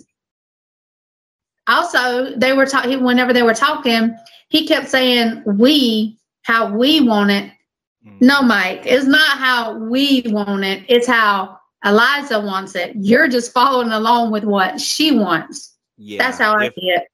also, 1.67 2.36
they 2.38 2.53
were 2.53 2.65
talking, 2.65 3.03
whenever 3.03 3.34
they 3.34 3.43
were 3.43 3.53
talking, 3.53 4.15
he 4.50 4.67
kept 4.67 4.89
saying, 4.89 5.43
we, 5.46 6.17
how 6.43 6.75
we 6.75 7.01
want 7.01 7.31
it. 7.31 7.51
Mm. 8.05 8.22
No, 8.22 8.41
Mike, 8.41 8.84
it's 8.86 9.05
not 9.05 9.38
how 9.38 9.77
we 9.77 10.24
want 10.27 10.63
it. 10.63 10.84
It's 10.88 11.08
how 11.08 11.58
Eliza 11.86 12.39
wants 12.39 12.75
it. 12.75 12.93
You're 12.96 13.27
just 13.27 13.53
following 13.53 13.91
along 13.91 14.31
with 14.31 14.43
what 14.43 14.79
she 14.79 15.12
wants. 15.12 15.75
Yeah. 15.98 16.24
That's 16.24 16.38
how 16.38 16.58
I 16.58 16.70
see 16.70 16.89
it 16.89 17.08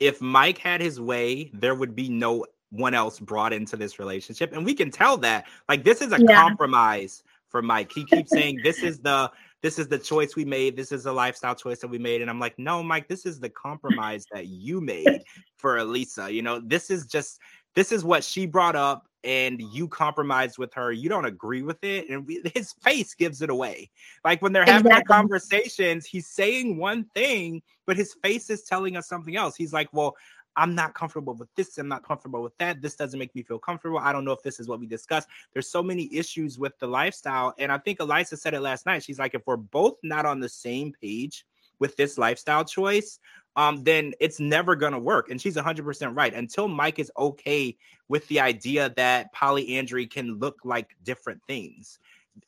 if 0.00 0.20
Mike 0.20 0.58
had 0.58 0.80
his 0.80 1.00
way, 1.00 1.50
there 1.54 1.74
would 1.74 1.94
be 1.96 2.08
no 2.08 2.44
one 2.70 2.94
else 2.94 3.18
brought 3.18 3.52
into 3.52 3.76
this 3.76 3.98
relationship. 3.98 4.52
And 4.52 4.64
we 4.64 4.74
can 4.74 4.90
tell 4.90 5.16
that. 5.18 5.46
Like 5.68 5.84
this 5.84 6.00
is 6.00 6.12
a 6.12 6.20
yeah. 6.20 6.42
compromise 6.42 7.22
for 7.48 7.62
Mike. 7.62 7.92
He 7.92 8.04
keeps 8.04 8.30
saying 8.34 8.60
this 8.62 8.82
is 8.82 8.98
the 8.98 9.30
this 9.62 9.78
is 9.78 9.88
the 9.88 9.98
choice 9.98 10.36
we 10.36 10.44
made. 10.44 10.76
This 10.76 10.92
is 10.92 11.06
a 11.06 11.12
lifestyle 11.12 11.54
choice 11.54 11.80
that 11.80 11.88
we 11.88 11.98
made. 11.98 12.20
And 12.20 12.30
I'm 12.30 12.38
like, 12.38 12.58
no, 12.58 12.82
Mike, 12.82 13.08
this 13.08 13.26
is 13.26 13.40
the 13.40 13.48
compromise 13.48 14.26
that 14.32 14.46
you 14.46 14.80
made 14.80 15.22
for 15.56 15.78
Elisa. 15.78 16.30
You 16.30 16.42
know, 16.42 16.60
this 16.60 16.90
is 16.90 17.06
just 17.06 17.40
this 17.74 17.92
is 17.92 18.04
what 18.04 18.24
she 18.24 18.46
brought 18.46 18.76
up 18.76 19.06
and 19.24 19.60
you 19.60 19.88
compromised 19.88 20.56
with 20.56 20.72
her. 20.74 20.92
You 20.92 21.08
don't 21.08 21.24
agree 21.24 21.62
with 21.62 21.82
it. 21.82 22.08
And 22.08 22.26
we, 22.26 22.42
his 22.54 22.72
face 22.74 23.14
gives 23.14 23.42
it 23.42 23.50
away. 23.50 23.90
Like 24.24 24.40
when 24.40 24.52
they're 24.52 24.64
having 24.64 24.86
exactly. 24.86 25.12
conversations, 25.12 26.06
he's 26.06 26.28
saying 26.28 26.76
one 26.76 27.04
thing, 27.14 27.60
but 27.86 27.96
his 27.96 28.14
face 28.22 28.50
is 28.50 28.62
telling 28.62 28.96
us 28.96 29.08
something 29.08 29.36
else. 29.36 29.56
He's 29.56 29.72
like, 29.72 29.88
well, 29.92 30.16
I'm 30.56 30.74
not 30.74 30.94
comfortable 30.94 31.34
with 31.34 31.54
this. 31.54 31.76
I'm 31.78 31.88
not 31.88 32.06
comfortable 32.06 32.42
with 32.42 32.56
that. 32.58 32.80
This 32.80 32.96
doesn't 32.96 33.18
make 33.18 33.34
me 33.34 33.42
feel 33.42 33.58
comfortable. 33.58 33.98
I 33.98 34.12
don't 34.12 34.24
know 34.24 34.32
if 34.32 34.42
this 34.42 34.58
is 34.58 34.68
what 34.68 34.80
we 34.80 34.86
discussed. 34.86 35.28
There's 35.52 35.68
so 35.68 35.82
many 35.82 36.08
issues 36.14 36.58
with 36.58 36.78
the 36.78 36.86
lifestyle. 36.86 37.54
And 37.58 37.70
I 37.70 37.78
think 37.78 38.00
Elisa 38.00 38.36
said 38.36 38.54
it 38.54 38.60
last 38.60 38.86
night. 38.86 39.02
She's 39.02 39.18
like, 39.18 39.34
if 39.34 39.42
we're 39.46 39.56
both 39.56 39.96
not 40.02 40.24
on 40.26 40.40
the 40.40 40.48
same 40.48 40.92
page 41.00 41.44
with 41.78 41.96
this 41.96 42.16
lifestyle 42.16 42.64
choice, 42.64 43.18
um, 43.56 43.82
then 43.82 44.12
it's 44.20 44.38
never 44.38 44.76
gonna 44.76 44.98
work. 44.98 45.30
And 45.30 45.40
she's 45.40 45.56
100% 45.56 46.16
right. 46.16 46.34
Until 46.34 46.68
Mike 46.68 46.98
is 46.98 47.10
okay 47.18 47.76
with 48.08 48.26
the 48.28 48.40
idea 48.40 48.92
that 48.96 49.32
polyandry 49.32 50.06
can 50.06 50.38
look 50.38 50.60
like 50.64 50.96
different 51.02 51.40
things, 51.46 51.98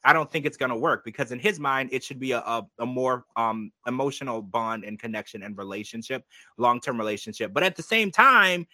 I 0.04 0.12
don't 0.12 0.30
think 0.30 0.47
it's 0.47 0.57
going 0.57 0.71
to 0.71 0.76
work 0.76 1.04
because 1.04 1.33
in 1.33 1.38
his 1.38 1.59
mind, 1.59 1.90
it 1.92 2.04
should 2.04 2.21
be 2.21 2.33
a, 2.33 2.38
a, 2.38 2.66
a 2.78 2.87
more 2.87 3.25
um, 3.37 3.73
emotional 3.87 4.42
bond 4.42 4.85
and 4.85 4.99
connection 4.99 5.42
and 5.42 5.57
relationship, 5.57 6.25
long 6.57 6.80
term 6.80 6.99
relationship. 6.99 7.52
But 7.52 7.62
at 7.62 7.76
the 7.76 7.83
same 7.83 8.11
time, 8.11 8.66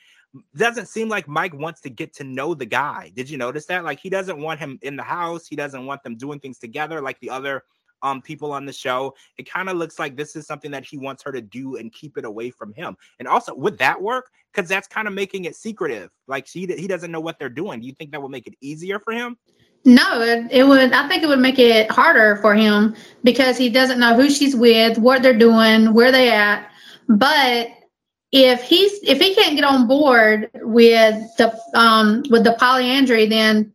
doesn't 0.57 0.87
seem 0.87 1.09
like 1.09 1.29
Mike 1.29 1.55
wants 1.55 1.81
to 1.83 1.91
get 1.91 2.13
to 2.15 2.25
know 2.25 2.55
the 2.55 2.67
guy. 2.67 3.13
Did 3.15 3.31
you 3.31 3.39
notice 3.39 3.67
that? 3.67 3.85
Like 3.85 4.01
he 4.01 4.11
doesn't 4.11 4.39
want 4.39 4.61
him 4.61 4.79
in 4.83 4.97
the 4.97 5.03
house. 5.03 5.47
He 5.47 5.57
doesn't 5.57 5.87
want 5.87 6.03
them 6.03 6.17
doing 6.17 6.41
things 6.41 6.59
together 6.59 7.01
like 7.01 7.21
the 7.21 7.31
other 7.31 7.63
um 8.03 8.21
people 8.21 8.53
on 8.53 8.67
the 8.67 8.73
show. 8.73 9.15
It 9.39 9.49
kind 9.49 9.69
of 9.69 9.77
looks 9.77 9.99
like 9.99 10.17
this 10.17 10.35
is 10.35 10.47
something 10.47 10.71
that 10.73 10.85
he 10.85 10.99
wants 10.99 11.23
her 11.23 11.33
to 11.33 11.41
do 11.41 11.77
and 11.77 11.93
keep 11.93 12.19
it 12.19 12.25
away 12.25 12.51
from 12.51 12.73
him. 12.75 12.97
And 13.19 13.29
also, 13.29 13.55
would 13.55 13.79
that 13.79 14.01
work? 14.01 14.31
Because 14.53 14.69
that's 14.69 14.89
kind 14.89 15.07
of 15.07 15.15
making 15.15 15.45
it 15.45 15.55
secretive. 15.57 16.11
Like 16.27 16.49
he 16.49 16.67
he 16.67 16.89
doesn't 16.89 17.13
know 17.13 17.21
what 17.21 17.39
they're 17.39 17.49
doing. 17.49 17.81
Do 17.81 17.87
you 17.87 17.95
think 17.95 18.11
that 18.11 18.21
would 18.21 18.31
make 18.31 18.47
it 18.47 18.55
easier 18.61 18.99
for 18.99 19.13
him? 19.13 19.37
No, 19.85 20.23
it, 20.23 20.47
it, 20.51 20.65
would. 20.65 20.93
I 20.93 21.07
think 21.09 21.23
it 21.23 21.27
would 21.27 21.41
make 21.41 21.59
it 21.59 21.91
harder 21.91 22.37
for 22.37 22.55
him 22.55 22.97
because 23.23 23.59
he 23.59 23.69
doesn't 23.69 24.01
know 24.01 24.15
who 24.15 24.31
she's 24.31 24.57
with, 24.57 24.99
what 24.99 25.23
they're 25.23 25.39
doing, 25.39 25.93
where 25.93 26.11
they 26.11 26.31
at. 26.31 26.71
But 27.09 27.69
if 28.33 28.63
he's 28.63 28.93
if 29.03 29.21
he 29.21 29.35
can't 29.35 29.57
get 29.57 29.65
on 29.65 29.87
board 29.87 30.51
with 30.55 31.15
the 31.37 31.57
um 31.75 32.25
with 32.31 32.45
the 32.45 32.55
polyandry, 32.55 33.27
then 33.27 33.75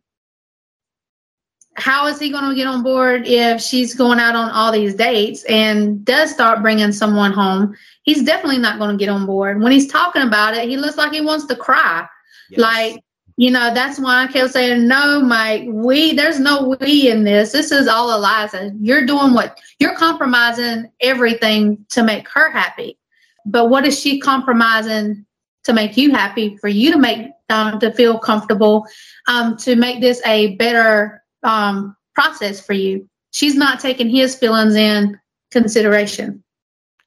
how 1.76 2.06
is 2.06 2.18
he 2.18 2.30
going 2.30 2.48
to 2.50 2.54
get 2.54 2.66
on 2.66 2.82
board 2.82 3.26
if 3.26 3.60
she's 3.60 3.94
going 3.94 4.18
out 4.18 4.36
on 4.36 4.50
all 4.50 4.70
these 4.70 4.94
dates 4.94 5.44
and 5.44 6.04
does 6.04 6.30
start 6.30 6.60
bringing 6.60 6.92
someone 6.92 7.32
home? 7.32 7.74
He's 8.02 8.22
definitely 8.22 8.58
not 8.58 8.78
going 8.78 8.90
to 8.90 9.02
get 9.02 9.08
on 9.08 9.24
board. 9.24 9.62
When 9.62 9.72
he's 9.72 9.90
talking 9.90 10.22
about 10.22 10.54
it, 10.54 10.68
he 10.68 10.76
looks 10.76 10.98
like 10.98 11.12
he 11.12 11.20
wants 11.20 11.46
to 11.46 11.56
cry. 11.56 12.06
Yes. 12.50 12.60
Like 12.60 13.04
you 13.40 13.50
know, 13.50 13.72
that's 13.72 13.98
why 13.98 14.22
I 14.22 14.26
kept 14.26 14.50
saying, 14.50 14.86
no, 14.86 15.22
Mike, 15.22 15.62
we, 15.66 16.12
there's 16.12 16.38
no 16.38 16.76
we 16.78 17.08
in 17.08 17.24
this. 17.24 17.52
This 17.52 17.72
is 17.72 17.88
all 17.88 18.14
Eliza. 18.14 18.70
You're 18.78 19.06
doing 19.06 19.32
what 19.32 19.58
you're 19.78 19.96
compromising 19.96 20.92
everything 21.00 21.86
to 21.88 22.02
make 22.02 22.28
her 22.28 22.50
happy. 22.50 22.98
But 23.46 23.70
what 23.70 23.86
is 23.86 23.98
she 23.98 24.20
compromising 24.20 25.24
to 25.64 25.72
make 25.72 25.96
you 25.96 26.10
happy, 26.10 26.58
for 26.58 26.68
you 26.68 26.92
to 26.92 26.98
make, 26.98 27.30
um, 27.48 27.80
to 27.80 27.90
feel 27.90 28.18
comfortable, 28.18 28.86
um, 29.26 29.56
to 29.56 29.74
make 29.74 30.02
this 30.02 30.20
a 30.26 30.56
better 30.56 31.22
um, 31.42 31.96
process 32.14 32.60
for 32.60 32.74
you? 32.74 33.08
She's 33.30 33.54
not 33.54 33.80
taking 33.80 34.10
his 34.10 34.34
feelings 34.34 34.74
in 34.74 35.18
consideration. 35.50 36.44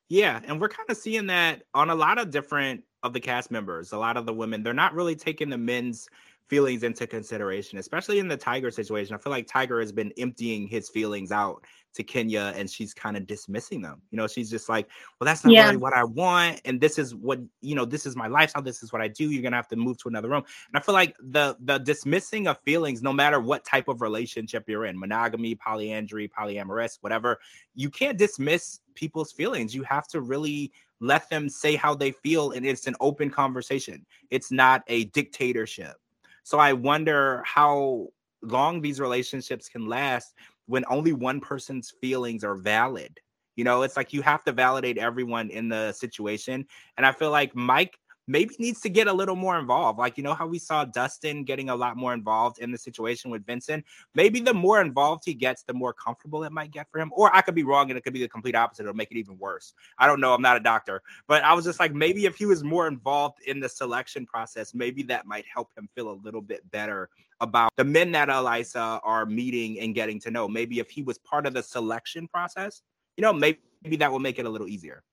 Yeah. 0.10 0.42
And 0.48 0.60
we're 0.60 0.70
kind 0.70 0.90
of 0.90 0.98
seeing 0.98 1.28
that 1.28 1.62
on 1.76 1.92
a 1.92 1.96
lot 1.96 2.18
of 2.18 2.32
different 2.32 2.86
of 3.04 3.14
the 3.14 3.20
cast 3.20 3.52
members, 3.52 3.92
a 3.92 3.98
lot 3.98 4.18
of 4.18 4.26
the 4.26 4.34
women, 4.34 4.64
they're 4.64 4.74
not 4.74 4.94
really 4.94 5.16
taking 5.16 5.50
the 5.50 5.58
men's 5.58 6.10
feelings 6.48 6.84
into 6.84 7.08
consideration, 7.08 7.80
especially 7.80 8.20
in 8.20 8.28
the 8.28 8.38
Tiger 8.38 8.70
situation. 8.70 9.16
I 9.16 9.18
feel 9.18 9.32
like 9.32 9.48
Tiger 9.48 9.80
has 9.80 9.92
been 9.92 10.12
emptying 10.18 10.68
his 10.68 10.90
feelings 10.90 11.32
out 11.32 11.66
to 11.96 12.04
Kenya 12.04 12.54
and 12.56 12.70
she's 12.70 12.94
kind 12.94 13.16
of 13.16 13.26
dismissing 13.26 13.82
them. 13.82 14.02
You 14.12 14.18
know, 14.18 14.28
she's 14.28 14.50
just 14.50 14.68
like, 14.68 14.90
well, 15.20 15.26
that's 15.26 15.44
not 15.44 15.54
yeah. 15.54 15.66
really 15.66 15.78
what 15.78 15.94
I 15.94 16.04
want. 16.04 16.62
And 16.66 16.82
this 16.82 16.98
is 16.98 17.16
what, 17.16 17.40
you 17.62 17.76
know, 17.76 17.86
this 17.86 18.06
is 18.06 18.16
my 18.16 18.28
lifestyle. 18.28 18.62
This 18.62 18.84
is 18.84 18.92
what 18.92 19.02
I 19.02 19.08
do. 19.08 19.30
You're 19.30 19.44
gonna 19.44 19.56
have 19.56 19.68
to 19.70 19.76
move 19.76 19.98
to 20.00 20.10
another 20.10 20.30
room. 20.30 20.44
And 20.68 20.76
I 20.76 20.80
feel 20.80 20.94
like 20.94 21.16
the 21.20 21.56
the 21.60 21.78
dismissing 21.78 22.48
of 22.48 22.60
feelings, 22.62 23.02
no 23.02 23.14
matter 23.14 23.40
what 23.40 23.64
type 23.64 23.88
of 23.88 24.02
relationship 24.02 24.68
you're 24.68 24.86
in, 24.86 25.00
monogamy, 25.00 25.56
polyandry, 25.56 26.28
polyamorous, 26.28 26.98
whatever, 27.02 27.40
you 27.76 27.90
can't 27.90 28.18
dismiss 28.18 28.80
people's 28.96 29.32
feelings. 29.32 29.74
You 29.74 29.84
have 29.84 30.08
to 30.10 30.22
really 30.22 30.72
let 31.04 31.30
them 31.30 31.50
say 31.50 31.76
how 31.76 31.94
they 31.94 32.12
feel 32.12 32.52
and 32.52 32.66
it's 32.66 32.88
an 32.88 32.96
open 33.02 33.30
conversation. 33.30 34.06
It's 34.32 34.52
not 34.52 34.84
a 34.88 35.06
dictatorship. 35.06 35.96
So 36.44 36.60
i 36.60 36.74
wonder 36.74 37.44
how 37.46 38.08
long 38.42 38.82
these 38.82 39.00
relationships 39.00 39.70
can 39.70 39.88
last 39.88 40.34
when 40.66 40.86
only 40.90 41.14
one 41.14 41.40
person's 41.40 41.92
feelings 42.02 42.44
are 42.44 42.56
valid. 42.56 43.20
You 43.56 43.66
know 43.66 43.84
it's 43.84 43.98
like 43.98 44.14
you 44.14 44.22
have 44.22 44.44
to 44.46 44.52
validate 44.54 44.98
everyone 44.98 45.50
in 45.50 45.68
the 45.68 45.92
situation. 45.92 46.66
And 46.98 47.06
i 47.06 47.12
feel 47.12 47.32
like 47.32 47.54
mike 47.54 48.00
maybe 48.28 48.56
needs 48.60 48.82
to 48.82 48.90
get 48.90 49.08
a 49.08 49.14
little 49.14 49.36
more 49.36 49.60
involved. 49.60 50.00
Like, 50.00 50.18
you 50.18 50.24
know, 50.24 50.34
how 50.34 50.48
we 50.48 50.60
saw 50.60 50.86
Dustin 50.86 51.44
getting 51.44 51.70
a 51.70 51.76
lot 51.76 51.98
more 51.98 52.14
involved 52.14 52.60
in 52.60 52.72
the 52.72 52.78
situation 52.78 53.32
with 53.32 53.46
Vinson. 53.46 53.84
Maybe 54.16 54.40
the 54.40 54.54
more 54.54 54.82
involved 54.82 55.24
he 55.26 55.34
gets, 55.34 55.64
the 55.64 55.74
more 55.74 55.94
comfortable 55.94 56.44
it 56.44 56.52
might 56.52 56.72
get 56.72 56.90
for 56.92 57.00
him. 57.00 57.12
Or 57.14 57.36
I 57.36 57.42
could 57.42 57.56
be 57.56 57.64
wrong 57.64 57.90
and 57.90 57.98
it 57.98 58.02
could 58.04 58.14
be 58.14 58.22
the 58.22 58.28
complete 58.28 58.56
opposite. 58.56 58.84
It'll 58.84 58.96
make 58.96 59.12
it 59.12 59.18
even 59.18 59.38
worse. 59.38 59.74
I 59.98 60.08
don't 60.08 60.22
know. 60.22 60.34
I'm 60.34 60.42
not 60.42 60.58
a 60.58 60.62
doctor. 60.62 61.02
But 61.28 61.44
I 61.44 61.54
was 61.54 61.66
just 61.66 61.80
like, 61.80 61.94
maybe 61.94 62.26
if 62.26 62.36
he 62.36 62.46
was 62.46 62.64
more 62.64 62.88
involved 62.88 63.40
in 63.46 63.60
the 63.60 63.70
selection 63.70 64.26
process, 64.26 64.74
maybe 64.74 65.04
that 65.04 65.26
might 65.26 65.46
help 65.52 65.72
him 65.78 65.90
feel 65.96 66.12
a 66.12 66.18
little 66.24 66.42
bit 66.42 66.70
better 66.72 67.10
about 67.42 67.72
the 67.76 67.84
men 67.84 68.12
that 68.14 68.30
Elisa 68.30 69.02
are 69.04 69.26
meeting 69.26 69.80
and 69.80 69.94
getting 69.94 70.20
to 70.22 70.32
know. 70.32 70.48
Maybe 70.48 70.80
if 70.80 70.90
he 70.90 71.02
was 71.02 71.18
part 71.20 71.46
of 71.46 71.54
the 71.54 71.64
selection 71.64 72.28
process, 72.28 72.82
you 73.18 73.22
know, 73.22 73.34
maybe, 73.34 73.60
maybe 73.84 73.98
that 73.98 74.12
will 74.12 74.20
make 74.20 74.40
it 74.40 74.46
a 74.46 74.50
little 74.50 74.68
easier. 74.68 75.04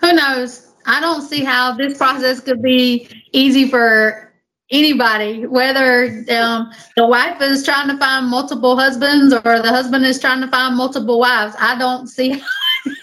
Who 0.00 0.12
knows? 0.12 0.72
I 0.86 1.00
don't 1.00 1.22
see 1.22 1.44
how 1.44 1.72
this 1.72 1.96
process 1.96 2.40
could 2.40 2.62
be 2.62 3.08
easy 3.32 3.68
for 3.68 4.32
anybody, 4.70 5.46
whether 5.46 6.24
um, 6.30 6.70
the 6.96 7.06
wife 7.06 7.40
is 7.42 7.64
trying 7.64 7.88
to 7.88 7.98
find 7.98 8.26
multiple 8.26 8.76
husbands 8.76 9.34
or 9.34 9.60
the 9.60 9.68
husband 9.68 10.04
is 10.04 10.20
trying 10.20 10.40
to 10.40 10.48
find 10.48 10.76
multiple 10.76 11.18
wives. 11.18 11.54
I 11.58 11.78
don't 11.78 12.06
see. 12.06 12.42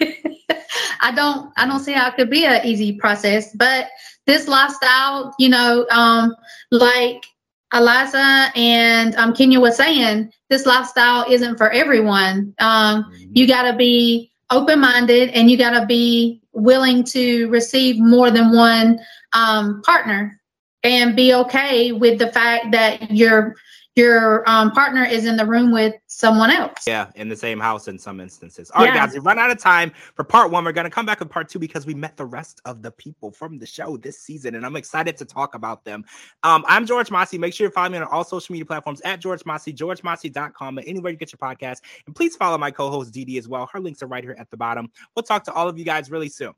I 1.00 1.12
don't. 1.14 1.52
I 1.56 1.66
don't 1.66 1.80
see 1.80 1.92
how 1.92 2.08
it 2.08 2.16
could 2.16 2.30
be 2.30 2.44
an 2.44 2.64
easy 2.64 2.92
process. 2.92 3.54
But 3.54 3.88
this 4.26 4.48
lifestyle, 4.48 5.34
you 5.38 5.48
know, 5.48 5.86
um, 5.90 6.34
like 6.70 7.24
Eliza 7.72 8.50
and 8.56 9.14
um, 9.16 9.34
Kenya 9.34 9.60
was 9.60 9.76
saying, 9.76 10.32
this 10.50 10.66
lifestyle 10.66 11.30
isn't 11.30 11.56
for 11.56 11.70
everyone. 11.70 12.54
Um, 12.58 13.04
mm-hmm. 13.04 13.30
You 13.32 13.46
got 13.46 13.70
to 13.70 13.76
be 13.76 14.32
open 14.50 14.80
minded 14.80 15.30
and 15.30 15.50
you 15.50 15.58
got 15.58 15.78
to 15.78 15.86
be 15.86 16.42
willing 16.58 17.04
to 17.04 17.48
receive 17.48 17.98
more 17.98 18.30
than 18.30 18.54
one 18.54 18.98
um, 19.32 19.82
partner 19.82 20.40
and 20.82 21.16
be 21.16 21.34
okay 21.34 21.92
with 21.92 22.18
the 22.18 22.32
fact 22.32 22.70
that 22.72 23.10
you're 23.10 23.56
your 23.98 24.48
um, 24.48 24.70
partner 24.70 25.04
is 25.04 25.26
in 25.26 25.36
the 25.36 25.44
room 25.44 25.72
with 25.72 25.94
someone 26.06 26.50
else. 26.50 26.86
Yeah, 26.86 27.10
in 27.16 27.28
the 27.28 27.36
same 27.36 27.58
house 27.58 27.88
in 27.88 27.98
some 27.98 28.20
instances. 28.20 28.70
All 28.70 28.84
yeah. 28.84 28.90
right, 28.90 28.96
guys, 28.96 29.12
we 29.12 29.18
run 29.18 29.38
out 29.38 29.50
of 29.50 29.58
time 29.58 29.92
for 30.14 30.24
part 30.24 30.50
one. 30.50 30.64
We're 30.64 30.72
going 30.72 30.84
to 30.84 30.90
come 30.90 31.04
back 31.04 31.18
with 31.18 31.28
part 31.28 31.48
two 31.48 31.58
because 31.58 31.84
we 31.84 31.94
met 31.94 32.16
the 32.16 32.24
rest 32.24 32.62
of 32.64 32.80
the 32.80 32.92
people 32.92 33.30
from 33.30 33.58
the 33.58 33.66
show 33.66 33.96
this 33.96 34.20
season, 34.20 34.54
and 34.54 34.64
I'm 34.64 34.76
excited 34.76 35.16
to 35.18 35.24
talk 35.24 35.54
about 35.54 35.84
them. 35.84 36.04
Um, 36.44 36.64
I'm 36.68 36.86
George 36.86 37.10
Mossey. 37.10 37.36
Make 37.36 37.52
sure 37.52 37.66
you 37.66 37.72
follow 37.72 37.90
me 37.90 37.98
on 37.98 38.04
all 38.04 38.24
social 38.24 38.52
media 38.52 38.64
platforms 38.64 39.00
at 39.02 39.20
George 39.20 39.44
Mossey, 39.44 39.72
georgemossey.com, 39.72 40.78
and 40.78 40.86
anywhere 40.86 41.12
you 41.12 41.18
get 41.18 41.32
your 41.32 41.38
podcast. 41.38 41.80
And 42.06 42.14
please 42.14 42.36
follow 42.36 42.56
my 42.56 42.70
co 42.70 42.90
host, 42.90 43.12
Dee, 43.12 43.36
as 43.36 43.48
well. 43.48 43.68
Her 43.72 43.80
links 43.80 44.02
are 44.02 44.06
right 44.06 44.22
here 44.22 44.36
at 44.38 44.50
the 44.50 44.56
bottom. 44.56 44.90
We'll 45.16 45.24
talk 45.24 45.44
to 45.44 45.52
all 45.52 45.68
of 45.68 45.78
you 45.78 45.84
guys 45.84 46.10
really 46.10 46.28
soon. 46.28 46.54